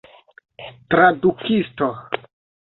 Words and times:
tradukisto 0.89 1.89